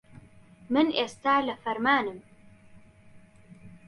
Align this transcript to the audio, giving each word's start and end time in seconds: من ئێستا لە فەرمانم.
من 0.73 0.87
ئێستا 0.97 1.35
لە 1.47 1.55
فەرمانم. 1.63 2.19